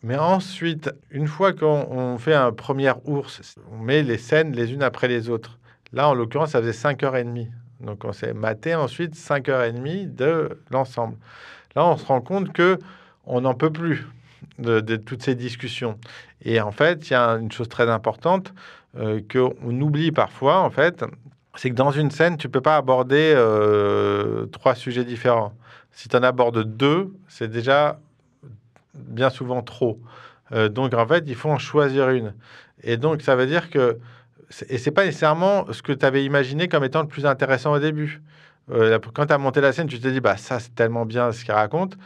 Mais 0.03 0.17
ensuite, 0.17 0.91
une 1.11 1.29
fois 1.29 1.53
qu'on 1.53 2.19
fait 2.19 2.35
un 2.35 2.53
premier 2.53 2.93
ours, 3.05 3.57
on 3.71 3.79
met 3.79 4.03
les 4.03 4.19
scènes 4.19 4.53
les 4.53 4.73
unes 4.73 4.83
après 4.83 5.07
les 5.07 5.29
autres. 5.29 5.59
Là, 5.93 6.09
en 6.09 6.15
l'occurrence, 6.15 6.51
ça 6.51 6.61
faisait 6.61 6.73
5h30. 6.73 7.49
Donc, 7.81 8.05
on 8.05 8.13
s'est 8.13 8.33
maté 8.33 8.75
ensuite 8.75 9.15
5h30 9.15 10.15
de 10.15 10.59
l'ensemble. 10.71 11.17
Là, 11.77 11.87
on 11.87 11.97
se 11.97 12.05
rend 12.05 12.21
compte 12.21 12.53
que 12.53 12.79
on 13.27 13.43
n'en 13.43 13.55
peut 13.55 13.71
plus 13.71 14.07
de, 14.59 14.97
toutes 14.97 15.23
ces 15.23 15.37
discussions. 15.37 15.99
Et 16.45 16.61
en 16.61 16.73
fait, 16.73 17.09
il 17.09 17.13
y 17.13 17.17
a 17.17 17.31
une 17.33 17.53
chose 17.53 17.69
très 17.69 17.89
importante 17.89 18.53
euh, 18.99 19.21
qu'on 19.31 19.81
oublie 19.81 20.11
parfois, 20.11 20.61
en 20.61 20.71
fait, 20.71 21.05
c'est 21.55 21.71
que 21.71 21.75
dans 21.75 21.91
une 21.91 22.11
scène, 22.11 22.37
tu 22.37 22.49
peux 22.49 22.61
pas 22.61 22.77
aborder 22.77 23.33
euh, 23.37 24.47
trois 24.47 24.75
sujets 24.75 25.05
différents. 25.05 25.53
Si 25.93 26.09
tu 26.09 26.17
en 26.17 26.23
abordes 26.23 26.65
deux, 26.65 27.13
c'est 27.29 27.49
déjà 27.49 28.01
bien 28.95 29.31
souvent 29.31 29.63
trop. 29.63 30.01
Euh, 30.53 30.69
donc 30.69 30.95
en 30.95 31.07
fait, 31.07 31.25
il 31.27 31.35
faut 31.35 31.51
en 31.51 31.59
choisir 31.59 32.11
une. 32.11 32.35
Et 32.83 32.97
donc 32.97 33.23
ça 33.23 33.37
veut 33.37 33.47
dire 33.47 33.71
que 33.71 33.99
et 34.69 34.77
c'est 34.77 34.91
pas 34.91 35.07
nécessairement 35.07 35.73
ce 35.73 35.83
que 35.83 35.93
tu 35.93 36.05
avais 36.05 36.25
imaginé 36.25 36.69
comme 36.69 36.85
étant 36.85 37.01
le 37.01 37.09
plus 37.09 37.25
intéressant 37.25 37.73
au 37.73 37.79
début. 37.79 38.21
Euh, 38.71 38.99
quand 39.15 39.27
tu 39.27 39.33
as 39.33 39.39
monté 39.39 39.61
la 39.61 39.73
scène, 39.73 39.87
tu 39.87 39.99
te 39.99 40.09
dis 40.09 40.21
bah 40.21 40.37
ça 40.37 40.61
c'est 40.61 40.75
tellement 40.75 41.07
bien 41.07 41.33
ce 41.33 41.45
qu'il 41.45 41.55
raconte. 41.55 41.97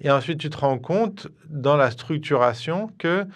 Et 0.00 0.10
ensuite 0.10 0.38
tu 0.38 0.50
te 0.50 0.58
rends 0.58 0.78
compte 0.78 1.28
dans 1.48 1.76
la 1.76 1.90
structuration 1.90 2.90
que 2.98 3.26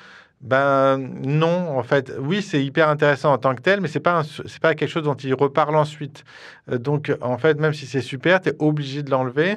ben 0.40 0.96
non, 1.22 1.76
en 1.76 1.82
fait, 1.82 2.14
oui, 2.18 2.40
c'est 2.40 2.64
hyper 2.64 2.88
intéressant 2.88 3.30
en 3.32 3.36
tant 3.36 3.54
que 3.54 3.60
tel, 3.60 3.82
mais 3.82 3.88
c'est 3.88 4.00
pas 4.00 4.22
c'est 4.24 4.60
pas 4.60 4.74
quelque 4.74 4.88
chose 4.88 5.02
dont 5.02 5.14
il 5.14 5.34
reparle 5.34 5.76
ensuite. 5.76 6.24
Euh, 6.70 6.78
donc 6.78 7.12
en 7.20 7.36
fait, 7.36 7.60
même 7.60 7.74
si 7.74 7.86
c'est 7.86 8.00
super, 8.00 8.40
tu 8.40 8.48
es 8.50 8.54
obligé 8.58 9.02
de 9.02 9.10
l'enlever 9.10 9.56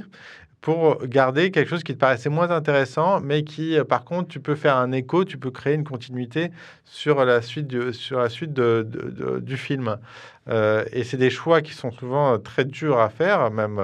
pour 0.63 1.05
garder 1.05 1.51
quelque 1.51 1.69
chose 1.69 1.83
qui 1.83 1.93
te 1.93 1.99
paraissait 1.99 2.29
moins 2.29 2.49
intéressant, 2.49 3.19
mais 3.19 3.43
qui, 3.43 3.77
euh, 3.77 3.83
par 3.83 4.03
contre, 4.05 4.29
tu 4.29 4.39
peux 4.39 4.55
faire 4.55 4.77
un 4.77 4.91
écho, 4.91 5.25
tu 5.25 5.37
peux 5.37 5.51
créer 5.51 5.75
une 5.75 5.83
continuité 5.83 6.51
sur 6.85 7.23
la 7.25 7.41
suite 7.41 7.67
du, 7.67 7.93
sur 7.93 8.19
la 8.19 8.29
suite 8.29 8.53
de, 8.53 8.87
du 9.41 9.57
film. 9.57 9.97
Euh, 10.49 10.85
et 10.91 11.03
c'est 11.03 11.17
des 11.17 11.29
choix 11.29 11.61
qui 11.61 11.73
sont 11.73 11.91
souvent 11.91 12.39
très 12.39 12.65
durs 12.65 12.99
à 12.99 13.09
faire, 13.09 13.51
même 13.51 13.79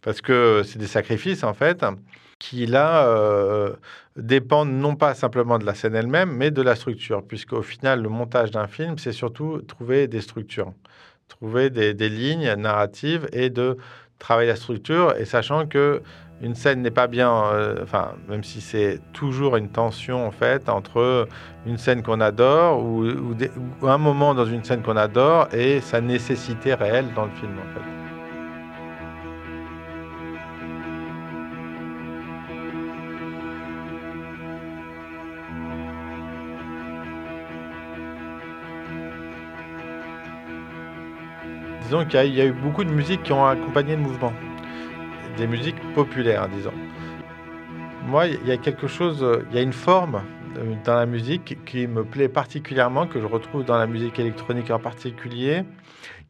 parce 0.00 0.20
que 0.20 0.62
c'est 0.64 0.78
des 0.78 0.86
sacrifices, 0.86 1.44
en 1.44 1.54
fait 1.54 1.84
qui 2.42 2.66
là 2.66 3.06
euh, 3.06 3.72
dépendent 4.16 4.72
non 4.72 4.96
pas 4.96 5.14
simplement 5.14 5.60
de 5.60 5.64
la 5.64 5.74
scène 5.74 5.94
elle-même, 5.94 6.32
mais 6.32 6.50
de 6.50 6.60
la 6.60 6.74
structure, 6.74 7.22
puisqu'au 7.24 7.62
final, 7.62 8.02
le 8.02 8.08
montage 8.08 8.50
d'un 8.50 8.66
film, 8.66 8.98
c'est 8.98 9.12
surtout 9.12 9.62
trouver 9.62 10.08
des 10.08 10.20
structures, 10.20 10.72
trouver 11.28 11.70
des, 11.70 12.08
lignes 12.08 12.52
narratives 12.54 13.28
et 13.32 13.48
de 13.48 13.76
travailler 14.22 14.48
la 14.48 14.56
structure, 14.56 15.14
et 15.18 15.24
sachant 15.24 15.66
que 15.66 16.00
une 16.42 16.54
scène 16.54 16.82
n'est 16.82 16.90
pas 16.90 17.06
bien, 17.06 17.30
euh, 17.52 17.76
enfin, 17.82 18.12
même 18.28 18.42
si 18.42 18.60
c'est 18.60 19.00
toujours 19.12 19.56
une 19.56 19.68
tension 19.68 20.26
en 20.26 20.32
fait 20.32 20.68
entre 20.68 21.28
une 21.66 21.78
scène 21.78 22.02
qu'on 22.02 22.20
adore 22.20 22.82
ou, 22.82 23.04
ou, 23.04 23.86
un 23.86 23.98
moment 23.98 24.34
dans 24.34 24.46
une 24.46 24.64
scène 24.64 24.82
qu'on 24.82 24.96
adore 24.96 25.48
et 25.52 25.80
sa 25.80 26.00
nécessité 26.00 26.74
réelle 26.74 27.12
dans 27.14 27.26
le 27.26 27.30
film 27.32 27.52
en 27.58 27.74
fait. 27.74 28.11
Disons 41.84 42.04
qu'il 42.04 42.34
y, 42.34 42.40
a 42.40 42.44
eu 42.44 42.52
beaucoup 42.52 42.84
de 42.84 42.90
musiques 42.90 43.22
qui 43.22 43.32
ont 43.32 43.46
accompagné 43.46 43.96
le 43.96 44.02
mouvement. 44.02 44.32
Des 45.36 45.46
musiques 45.46 45.80
populaires, 45.94 46.48
disons. 46.48 46.72
Moi, 48.06 48.26
il 48.26 48.46
y 48.46 48.52
a 48.52 48.56
quelque 48.56 48.86
chose, 48.86 49.24
il 49.50 49.56
y 49.56 49.58
a 49.58 49.62
une 49.62 49.72
forme 49.72 50.22
euh, 50.58 50.74
dans 50.84 50.94
la 50.94 51.06
musique 51.06 51.64
qui 51.64 51.86
me 51.86 52.04
plaît 52.04 52.28
particulièrement, 52.28 53.06
que 53.06 53.20
je 53.20 53.26
retrouve 53.26 53.64
dans 53.64 53.78
la 53.78 53.86
musique 53.86 54.18
électronique 54.18 54.70
en 54.70 54.78
particulier, 54.78 55.64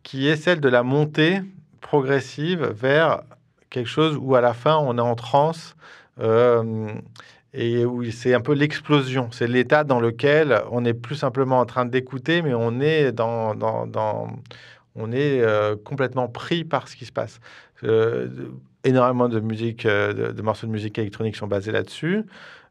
qui 0.03 0.29
est 0.29 0.37
celle 0.37 0.61
de 0.61 0.69
la 0.69 0.83
montée 0.83 1.41
progressive 1.81 2.73
vers 2.75 3.23
quelque 3.71 3.89
chose 3.89 4.19
où 4.21 4.35
à 4.35 4.41
la 4.41 4.55
fin 4.55 4.77
on 4.77 4.99
est 4.99 5.03
en 5.03 5.15
transe 5.15 5.75
euh, 6.21 6.89
et 7.55 7.85
où 7.85 8.05
c'est 8.11 8.35
un 8.35 8.41
peu 8.41 8.53
l'explosion. 8.53 9.29
C'est 9.33 9.47
l'état 9.47 9.85
dans 9.85 10.01
lequel 10.01 10.63
on 10.71 10.83
n'est 10.83 10.95
plus 10.95 11.17
simplement 11.17 11.59
en 11.59 11.67
train 11.67 11.85
d'écouter, 11.85 12.43
mais 12.43 12.55
on 12.55 12.81
est 12.81 13.13
dans, 13.13 13.55
on 14.95 15.13
est 15.13 15.41
euh, 15.41 15.77
complètement 15.83 16.29
pris 16.29 16.65
par 16.65 16.89
ce 16.89 16.97
qui 16.97 17.05
se 17.05 17.13
passe. 17.13 17.41
Euh, 17.85 18.29
énormément 18.85 19.29
de 19.29 19.41
musique, 19.41 19.87
euh, 19.87 20.33
de, 20.33 20.43
morceaux 20.43 20.67
de 20.67 20.73
musique 20.73 20.99
électronique 20.99 21.37
sont 21.37 21.47
basés 21.47 21.73
là-dessus. 21.73 22.25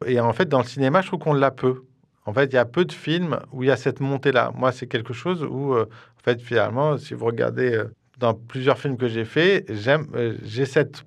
Et 0.06 0.20
en 0.20 0.34
fait, 0.34 0.48
dans 0.48 0.60
le 0.60 0.66
cinéma, 0.66 1.02
je 1.02 1.08
trouve 1.08 1.20
qu'on 1.20 1.34
l'a 1.34 1.52
peu. 1.52 1.84
En 2.26 2.34
fait, 2.34 2.46
il 2.46 2.54
y 2.54 2.58
a 2.58 2.66
peu 2.66 2.86
de 2.86 2.92
films 2.92 3.40
où 3.52 3.64
il 3.64 3.68
y 3.68 3.72
a 3.72 3.78
cette 3.78 4.00
montée-là. 4.00 4.52
Moi, 4.56 4.72
c'est 4.72 4.88
quelque 4.88 5.14
chose 5.14 5.44
où, 5.44 5.76
en 5.76 5.88
fait, 6.24 6.40
finalement, 6.42 6.98
si 6.98 7.16
vous 7.16 7.26
regardez 7.26 7.82
dans 8.20 8.36
plusieurs 8.36 8.78
films 8.78 8.98
que 8.98 9.08
j'ai 9.08 9.26
faits, 9.26 9.66
j'aime, 9.74 10.08
j'ai 10.44 10.66
cette 10.66 11.04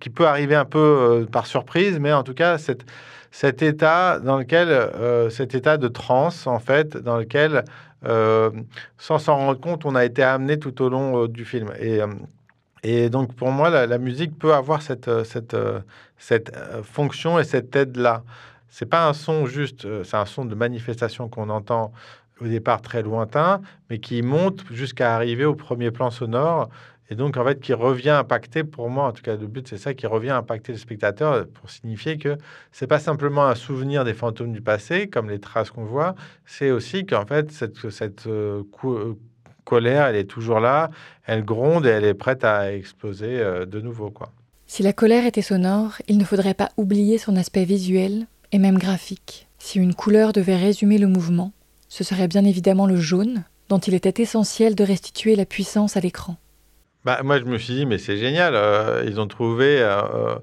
qui 0.00 0.10
peut 0.10 0.26
arriver 0.26 0.56
un 0.56 0.64
peu 0.64 1.26
par 1.30 1.46
surprise, 1.46 2.00
mais 2.00 2.12
en 2.12 2.24
tout 2.24 2.34
cas, 2.34 2.58
cette, 2.58 2.84
cet 3.36 3.62
état 3.62 4.20
dans 4.20 4.38
lequel, 4.38 5.28
cet 5.28 5.56
état 5.56 5.76
de 5.76 5.88
transe, 5.88 6.46
en 6.46 6.60
fait, 6.60 6.96
dans 6.96 7.16
lequel 7.16 7.64
euh, 8.06 8.50
sans 8.98 9.18
s'en 9.18 9.36
rendre 9.36 9.60
compte, 9.60 9.86
on 9.86 9.94
a 9.94 10.04
été 10.04 10.22
amené 10.22 10.58
tout 10.58 10.82
au 10.82 10.88
long 10.88 11.22
euh, 11.22 11.28
du 11.28 11.44
film. 11.44 11.70
Et, 11.78 12.02
euh, 12.02 12.08
et 12.82 13.08
donc, 13.08 13.34
pour 13.34 13.50
moi, 13.50 13.70
la, 13.70 13.98
musique 13.98 14.38
peut 14.38 14.52
avoir 14.52 14.82
cette, 14.82 15.10
cette, 15.24 15.56
cette 16.18 16.52
fonction 16.82 17.38
et 17.38 17.44
cette 17.44 17.74
aide-là. 17.74 18.22
C'est 18.68 18.84
pas 18.84 19.08
un 19.08 19.14
son 19.14 19.46
juste, 19.46 19.86
c'est 20.04 20.16
un 20.16 20.26
son 20.26 20.44
de 20.44 20.54
manifestation 20.54 21.30
qu'on 21.30 21.48
entend 21.48 21.92
au 22.42 22.46
départ 22.46 22.82
très 22.82 23.02
lointain, 23.02 23.62
mais 23.88 23.98
qui 24.00 24.20
monte 24.20 24.64
jusqu'à 24.70 25.14
arriver 25.14 25.46
au 25.46 25.54
premier 25.54 25.92
plan 25.92 26.10
sonore 26.10 26.68
et 27.10 27.16
donc, 27.16 27.36
en 27.36 27.44
fait, 27.44 27.60
qui 27.60 27.74
revient 27.74 28.10
impacter, 28.10 28.64
pour 28.64 28.88
moi, 28.88 29.04
en 29.04 29.12
tout 29.12 29.22
cas, 29.22 29.36
le 29.36 29.46
but, 29.46 29.68
c'est 29.68 29.76
ça, 29.76 29.92
qui 29.92 30.06
revient 30.06 30.30
impacter 30.30 30.72
le 30.72 30.78
spectateur 30.78 31.46
pour 31.48 31.70
signifier 31.70 32.16
que 32.16 32.38
c'est 32.72 32.86
pas 32.86 32.98
simplement 32.98 33.46
un 33.46 33.54
souvenir 33.54 34.04
des 34.04 34.14
fantômes 34.14 34.52
du 34.52 34.62
passé, 34.62 35.08
comme 35.08 35.28
les 35.28 35.38
traces 35.38 35.70
qu'on 35.70 35.84
voit, 35.84 36.14
c'est 36.46 36.70
aussi 36.70 37.04
qu'en 37.04 37.26
fait, 37.26 37.52
cette, 37.52 37.90
cette 37.90 38.26
euh, 38.26 38.62
euh, 38.84 39.14
colère, 39.64 40.06
elle 40.06 40.16
est 40.16 40.24
toujours 40.24 40.60
là, 40.60 40.90
elle 41.26 41.44
gronde 41.44 41.84
et 41.84 41.90
elle 41.90 42.04
est 42.04 42.14
prête 42.14 42.42
à 42.42 42.72
exploser 42.72 43.38
euh, 43.38 43.66
de 43.66 43.80
nouveau, 43.80 44.10
quoi. 44.10 44.32
Si 44.66 44.82
la 44.82 44.94
colère 44.94 45.26
était 45.26 45.42
sonore, 45.42 45.98
il 46.08 46.16
ne 46.16 46.24
faudrait 46.24 46.54
pas 46.54 46.70
oublier 46.78 47.18
son 47.18 47.36
aspect 47.36 47.66
visuel 47.66 48.26
et 48.50 48.58
même 48.58 48.78
graphique. 48.78 49.46
Si 49.58 49.78
une 49.78 49.94
couleur 49.94 50.32
devait 50.32 50.56
résumer 50.56 50.96
le 50.96 51.06
mouvement, 51.06 51.52
ce 51.88 52.02
serait 52.02 52.28
bien 52.28 52.44
évidemment 52.44 52.86
le 52.86 52.96
jaune, 52.96 53.44
dont 53.68 53.78
il 53.78 53.94
était 53.94 54.22
essentiel 54.22 54.74
de 54.74 54.84
restituer 54.84 55.36
la 55.36 55.44
puissance 55.44 55.98
à 55.98 56.00
l'écran. 56.00 56.36
Bah, 57.04 57.20
moi, 57.22 57.38
je 57.38 57.44
me 57.44 57.58
suis 57.58 57.74
dit, 57.74 57.86
mais 57.86 57.98
c'est 57.98 58.16
génial. 58.16 58.54
Euh, 58.54 59.04
ils 59.06 59.20
ont 59.20 59.26
trouvé 59.26 59.78
euh, 59.82 60.36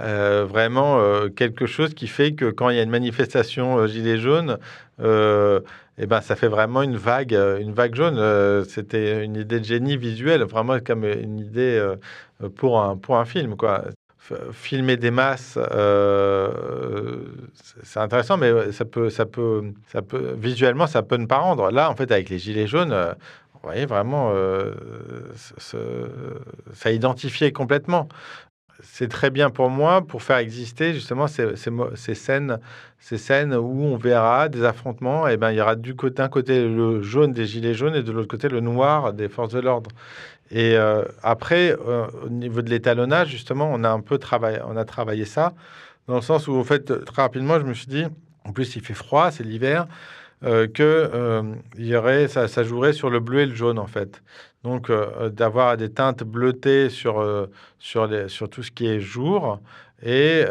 euh, 0.00 0.44
vraiment 0.48 1.00
quelque 1.36 1.66
chose 1.66 1.94
qui 1.94 2.08
fait 2.08 2.32
que 2.32 2.50
quand 2.50 2.70
il 2.70 2.76
y 2.76 2.80
a 2.80 2.82
une 2.82 2.90
manifestation 2.90 3.86
gilet 3.86 4.18
jaune, 4.18 4.58
eh 5.00 6.06
ben, 6.06 6.20
ça 6.20 6.34
fait 6.36 6.48
vraiment 6.48 6.82
une 6.82 6.96
vague, 6.96 7.32
une 7.60 7.72
vague 7.72 7.94
jaune. 7.94 8.64
C'était 8.68 9.24
une 9.24 9.36
idée 9.36 9.60
de 9.60 9.64
génie 9.64 9.96
visuel, 9.96 10.42
vraiment 10.42 10.78
comme 10.80 11.04
une 11.04 11.38
idée 11.38 11.80
pour, 12.56 12.80
un, 12.82 12.96
pour 12.96 13.16
un 13.18 13.24
film. 13.24 13.56
Quoi. 13.56 13.84
Filmer 14.52 14.96
des 14.96 15.10
masses, 15.12 15.56
c'est 17.84 18.00
intéressant, 18.00 18.36
mais 18.36 18.72
ça 18.72 18.84
peut, 18.84 19.08
ça 19.10 19.24
peut, 19.24 19.72
ça 19.92 20.02
peut, 20.02 20.34
visuellement, 20.36 20.86
ça 20.88 21.02
peut 21.02 21.16
ne 21.16 21.26
pas 21.26 21.38
rendre. 21.38 21.70
Là, 21.70 21.90
en 21.90 21.94
fait, 21.94 22.10
avec 22.10 22.28
les 22.28 22.38
gilets 22.38 22.66
jaunes, 22.66 22.94
vous 23.62 23.68
voyez, 23.68 23.86
vraiment, 23.86 24.30
euh, 24.34 24.72
ça 25.34 26.92
identifiait 26.92 27.52
complètement. 27.52 28.08
C'est 28.80 29.08
très 29.08 29.30
bien 29.30 29.50
pour 29.50 29.70
moi 29.70 30.02
pour 30.06 30.22
faire 30.22 30.36
exister 30.36 30.94
justement 30.94 31.26
ces, 31.26 31.56
scènes, 32.14 32.58
ces 33.00 33.18
scènes 33.18 33.54
où 33.54 33.82
on 33.82 33.96
verra 33.96 34.48
des 34.48 34.62
affrontements. 34.62 35.26
Et 35.26 35.36
ben, 35.36 35.50
il 35.50 35.56
y 35.56 35.60
aura 35.60 35.74
du 35.74 35.96
côté 35.96 36.22
d'un 36.22 36.28
côté 36.28 36.62
le 36.62 37.02
jaune 37.02 37.32
des 37.32 37.46
gilets 37.46 37.74
jaunes 37.74 37.96
et 37.96 38.04
de 38.04 38.12
l'autre 38.12 38.28
côté 38.28 38.48
le 38.48 38.60
noir 38.60 39.12
des 39.12 39.28
forces 39.28 39.52
de 39.52 39.58
l'ordre. 39.58 39.90
Et 40.50 40.76
euh, 40.76 41.02
après, 41.22 41.76
euh, 41.86 42.06
au 42.24 42.28
niveau 42.28 42.62
de 42.62 42.70
l'étalonnage, 42.70 43.28
justement, 43.28 43.68
on 43.72 43.82
a 43.82 43.90
un 43.90 44.00
peu 44.00 44.18
travaillé, 44.18 44.60
on 44.66 44.76
a 44.76 44.84
travaillé 44.84 45.24
ça 45.24 45.54
dans 46.06 46.16
le 46.16 46.22
sens 46.22 46.48
où, 46.48 46.54
en 46.54 46.64
fait, 46.64 47.04
très 47.04 47.22
rapidement, 47.22 47.58
je 47.58 47.64
me 47.64 47.74
suis 47.74 47.86
dit, 47.86 48.04
en 48.44 48.52
plus, 48.52 48.76
il 48.76 48.82
fait 48.82 48.94
froid, 48.94 49.30
c'est 49.30 49.44
l'hiver. 49.44 49.86
Euh, 50.44 50.68
que 50.68 50.82
euh, 50.82 51.42
y 51.76 51.96
aurait, 51.96 52.28
ça, 52.28 52.46
ça, 52.46 52.62
jouerait 52.62 52.92
sur 52.92 53.10
le 53.10 53.18
bleu 53.18 53.40
et 53.40 53.46
le 53.46 53.54
jaune 53.56 53.78
en 53.78 53.88
fait. 53.88 54.22
Donc 54.62 54.88
euh, 54.88 55.30
d'avoir 55.30 55.76
des 55.76 55.90
teintes 55.90 56.22
bleutées 56.22 56.90
sur, 56.90 57.48
sur, 57.78 58.06
les, 58.06 58.28
sur 58.28 58.48
tout 58.48 58.62
ce 58.62 58.70
qui 58.70 58.86
est 58.86 59.00
jour 59.00 59.60
et 60.02 60.44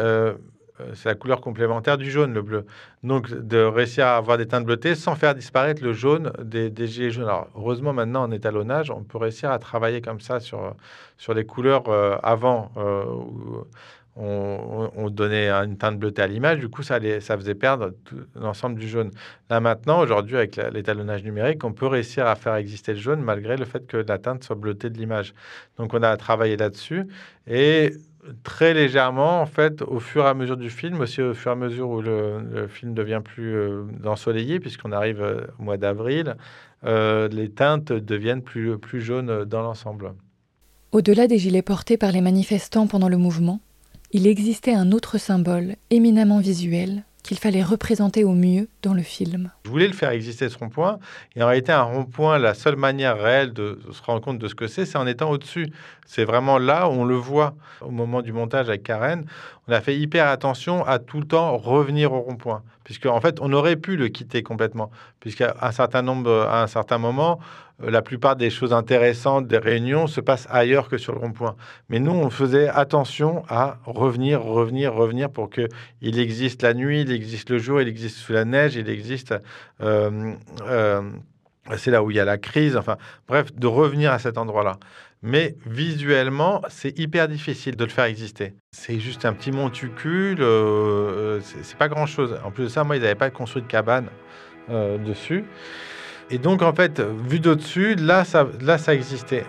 c'est 0.93 1.09
la 1.09 1.15
couleur 1.15 1.41
complémentaire 1.41 1.97
du 1.97 2.11
jaune, 2.11 2.35
le 2.35 2.43
bleu. 2.43 2.65
Donc, 3.01 3.31
de 3.31 3.57
réussir 3.57 4.05
à 4.05 4.15
avoir 4.15 4.37
des 4.37 4.45
teintes 4.45 4.63
bleutées 4.63 4.93
sans 4.93 5.15
faire 5.15 5.33
disparaître 5.33 5.83
le 5.83 5.91
jaune 5.91 6.31
des, 6.43 6.69
des 6.69 6.85
gilets 6.85 7.09
jaunes. 7.09 7.23
Alors, 7.23 7.47
heureusement, 7.55 7.93
maintenant, 7.93 8.21
en 8.21 8.31
étalonnage, 8.31 8.91
on 8.91 9.01
peut 9.01 9.17
réussir 9.17 9.49
à 9.49 9.57
travailler 9.57 10.01
comme 10.01 10.19
ça 10.19 10.39
sur, 10.39 10.75
sur 11.17 11.33
les 11.33 11.47
couleurs 11.47 11.89
avant 12.23 12.71
on, 14.17 15.09
donnait 15.09 15.49
une 15.49 15.77
teinte 15.77 15.97
bleutée 15.97 16.21
à 16.21 16.27
l'image, 16.27 16.59
du 16.59 16.69
coup, 16.69 16.83
ça, 16.83 16.99
faisait 16.99 17.55
perdre 17.55 17.93
l'ensemble 18.35 18.79
du 18.79 18.87
jaune. 18.87 19.11
Là, 19.49 19.59
maintenant, 19.59 20.01
aujourd'hui, 20.01 20.35
avec 20.35 20.59
l'étalonnage 20.73 21.23
numérique, 21.23 21.63
on 21.63 21.73
peut 21.73 21.87
réussir 21.87 22.27
à 22.27 22.35
faire 22.35 22.55
exister 22.55 22.93
le 22.93 22.99
jaune 22.99 23.21
malgré 23.21 23.57
le 23.57 23.65
fait 23.65 23.85
que 23.85 23.97
la 23.97 24.17
teinte 24.17 24.43
soit 24.43 24.55
bleutée 24.55 24.89
de 24.89 24.97
l'image. 24.97 25.33
Donc, 25.77 25.93
on 25.93 26.03
a 26.03 26.15
travaillé 26.17 26.57
là-dessus. 26.57 27.07
Et 27.47 27.93
très 28.43 28.73
légèrement, 28.73 29.41
en 29.41 29.45
fait, 29.45 29.81
au 29.81 29.99
fur 29.99 30.25
et 30.25 30.29
à 30.29 30.33
mesure 30.33 30.57
du 30.57 30.69
film, 30.69 30.99
aussi 30.99 31.21
au 31.21 31.33
fur 31.33 31.51
et 31.51 31.53
à 31.53 31.57
mesure 31.57 31.89
où 31.89 32.01
le, 32.01 32.67
film 32.67 32.93
devient 32.93 33.21
plus 33.23 33.55
euh, 33.55 33.83
ensoleillé, 34.05 34.59
puisqu'on 34.59 34.91
arrive 34.91 35.21
euh, 35.21 35.41
au 35.59 35.63
mois 35.63 35.77
d'avril, 35.77 36.35
euh, 36.83 37.27
les 37.29 37.49
teintes 37.49 37.91
deviennent 37.91 38.41
plus 38.41 39.01
jaunes 39.01 39.45
dans 39.45 39.61
l'ensemble. 39.61 40.13
Au-delà 40.91 41.27
des 41.27 41.37
gilets 41.37 41.61
portés 41.61 41.97
par 41.97 42.11
les 42.11 42.21
manifestants 42.21 42.87
pendant 42.87 43.09
le 43.09 43.17
mouvement, 43.17 43.59
il 44.11 44.27
existait 44.27 44.73
un 44.73 44.91
autre 44.91 45.17
symbole 45.17 45.75
éminemment 45.89 46.39
visuel 46.39 47.03
qu'il 47.23 47.37
fallait 47.37 47.63
représenter 47.63 48.23
au 48.23 48.31
mieux 48.31 48.69
dans 48.83 48.93
le 48.93 49.01
film. 49.01 49.51
Je 49.65 49.69
voulais 49.69 49.87
le 49.87 49.93
faire 49.93 50.11
exister 50.11 50.47
ce 50.47 50.57
rond-point. 50.57 50.97
Et 51.35 51.43
en 51.43 51.47
réalité, 51.47 51.73
un 51.73 51.81
rond-point, 51.81 52.37
la 52.37 52.53
seule 52.53 52.77
manière 52.77 53.19
réelle 53.21 53.51
de 53.51 53.81
se 53.91 54.01
rendre 54.01 54.21
compte 54.21 54.39
de 54.39 54.47
ce 54.47 54.55
que 54.55 54.67
c'est, 54.67 54.85
c'est 54.85 54.97
en 54.97 55.05
étant 55.05 55.29
au-dessus. 55.29 55.67
C'est 56.05 56.23
vraiment 56.23 56.57
là 56.57 56.87
où 56.87 56.93
on 56.93 57.03
le 57.03 57.15
voit. 57.15 57.55
Au 57.81 57.91
moment 57.91 58.21
du 58.21 58.31
montage 58.31 58.69
avec 58.69 58.83
Karen, 58.83 59.25
on 59.67 59.73
a 59.73 59.81
fait 59.81 59.97
hyper 59.97 60.27
attention 60.27 60.85
à 60.85 60.99
tout 60.99 61.19
le 61.19 61.27
temps 61.27 61.57
revenir 61.57 62.13
au 62.13 62.21
rond-point. 62.21 62.63
Puisque, 62.85 63.07
en 63.07 63.19
fait, 63.19 63.39
on 63.41 63.51
aurait 63.51 63.75
pu 63.75 63.97
le 63.97 64.07
quitter 64.07 64.41
complètement. 64.41 64.89
Puisqu'à 65.19 65.53
un 65.61 65.73
certain 65.73 66.03
nombre, 66.03 66.31
à 66.49 66.63
un 66.63 66.67
certain 66.67 66.97
moment, 66.97 67.39
la 67.79 68.01
plupart 68.01 68.35
des 68.35 68.49
choses 68.49 68.73
intéressantes 68.73 69.47
des 69.47 69.57
réunions 69.57 70.07
se 70.07 70.19
passent 70.19 70.47
ailleurs 70.49 70.89
que 70.89 70.97
sur 70.97 71.13
le 71.13 71.19
rond-point. 71.19 71.55
Mais 71.89 71.99
nous, 71.99 72.11
on 72.11 72.29
faisait 72.29 72.69
attention 72.69 73.43
à 73.49 73.77
revenir, 73.85 74.41
revenir, 74.41 74.93
revenir 74.93 75.29
pour 75.29 75.49
que 75.49 75.67
il 76.01 76.19
existe 76.19 76.63
la 76.63 76.73
nuit, 76.73 77.01
il 77.01 77.11
existe 77.11 77.49
le 77.49 77.59
jour, 77.59 77.81
il 77.81 77.87
existe 77.87 78.17
sous 78.17 78.33
la 78.33 78.45
neige, 78.45 78.75
il 78.75 78.89
existe 78.89 79.35
euh, 79.81 80.33
euh, 80.63 81.01
c'est 81.75 81.91
là 81.91 82.01
où 82.01 82.09
il 82.09 82.17
y 82.17 82.19
a 82.19 82.25
la 82.25 82.37
crise, 82.37 82.77
enfin 82.77 82.97
bref, 83.27 83.53
de 83.53 83.67
revenir 83.67 84.11
à 84.11 84.19
cet 84.19 84.37
endroit-là. 84.37 84.77
Mais 85.21 85.55
visuellement, 85.65 86.61
c'est 86.69 86.97
hyper 86.97 87.27
difficile 87.27 87.75
de 87.75 87.83
le 87.83 87.89
faire 87.89 88.05
exister. 88.05 88.53
C'est 88.71 88.99
juste 88.99 89.25
un 89.25 89.33
petit 89.33 89.51
montucule, 89.51 90.37
euh, 90.39 91.41
c'est 91.41 91.77
pas 91.77 91.89
grand-chose. 91.89 92.39
En 92.45 92.51
plus 92.51 92.65
de 92.65 92.69
ça, 92.69 92.83
moi, 92.83 92.95
ils 92.95 93.01
n'avaient 93.01 93.15
pas 93.15 93.29
construit 93.29 93.61
de 93.61 93.67
cabane 93.67 94.07
dessus. 94.69 95.45
Et 96.29 96.37
donc, 96.37 96.61
en 96.61 96.73
fait, 96.73 97.01
vu 97.01 97.39
d'au-dessus, 97.39 97.95
là 97.95 98.25
ça, 98.25 98.93
existait. 98.93 99.45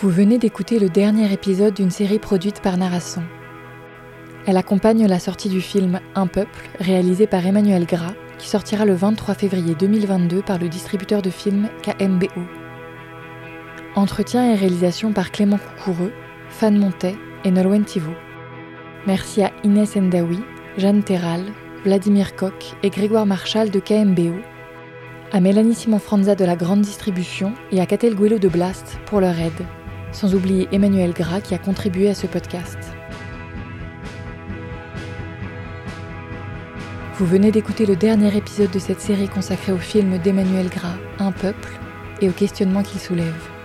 Vous 0.00 0.10
venez 0.10 0.38
d'écouter 0.38 0.78
le 0.78 0.88
dernier 0.88 1.32
épisode 1.32 1.74
d'une 1.74 1.90
série 1.90 2.20
produite 2.20 2.62
par 2.62 2.76
Narration. 2.76 3.24
Elle 4.46 4.56
accompagne 4.56 5.04
la 5.06 5.18
sortie 5.18 5.48
du 5.48 5.60
film 5.60 6.00
Un 6.14 6.28
peuple, 6.28 6.70
réalisé 6.78 7.26
par 7.26 7.44
Emmanuel 7.44 7.84
Gras, 7.84 8.14
qui 8.38 8.48
sortira 8.48 8.84
le 8.84 8.94
23 8.94 9.34
février 9.34 9.74
2022 9.74 10.42
par 10.42 10.58
le 10.58 10.68
distributeur 10.68 11.20
de 11.20 11.30
films 11.30 11.68
KMBO. 11.82 12.42
Entretien 13.96 14.52
et 14.52 14.54
réalisation 14.54 15.12
par 15.12 15.32
Clément 15.32 15.58
Coucoureux, 15.58 16.12
Fan 16.50 16.78
Montet 16.78 17.16
et 17.44 17.50
Nolwenn 17.50 17.84
Thivaud. 17.84 18.14
Merci 19.08 19.42
à 19.42 19.50
Inès 19.64 19.96
Endawi, 19.96 20.38
Jeanne 20.76 21.02
Terral, 21.02 21.42
Vladimir 21.84 22.34
Koch 22.34 22.74
et 22.82 22.90
Grégoire 22.90 23.24
Marchal 23.24 23.70
de 23.70 23.78
KMBO, 23.78 24.34
à 25.32 25.40
Mélanie 25.40 25.74
Simon-Franza 25.74 26.34
de 26.34 26.44
la 26.44 26.56
Grande 26.56 26.80
Distribution 26.80 27.54
et 27.70 27.80
à 27.80 27.86
Catel 27.86 28.16
Guello 28.16 28.38
de 28.38 28.48
Blast 28.48 28.98
pour 29.06 29.20
leur 29.20 29.38
aide, 29.38 29.66
sans 30.10 30.34
oublier 30.34 30.68
Emmanuel 30.72 31.12
Gras 31.12 31.40
qui 31.40 31.54
a 31.54 31.58
contribué 31.58 32.08
à 32.08 32.14
ce 32.14 32.26
podcast. 32.26 32.78
Vous 37.14 37.26
venez 37.26 37.52
d'écouter 37.52 37.86
le 37.86 37.96
dernier 37.96 38.36
épisode 38.36 38.70
de 38.70 38.78
cette 38.78 39.00
série 39.00 39.28
consacrée 39.28 39.72
au 39.72 39.78
film 39.78 40.18
d'Emmanuel 40.18 40.68
Gras, 40.68 40.96
Un 41.18 41.32
peuple, 41.32 41.78
et 42.20 42.28
au 42.28 42.32
questionnement 42.32 42.82
qu'il 42.82 43.00
soulève. 43.00 43.57